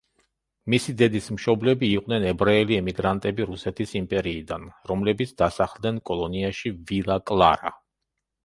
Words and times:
მისი 0.73 0.93
დედის 1.01 1.27
მშობლები 1.33 1.89
იყვნენ 1.97 2.25
ებრაელი 2.29 2.79
ემიგრანტები 2.83 3.47
რუსეთის 3.51 3.93
იმპერიიდან, 4.01 4.65
რომლებიც 4.93 5.35
დასახლდნენ 5.43 6.03
კოლონიაში 6.13 6.75
ვილა 6.91 7.21
კლარა. 7.33 7.77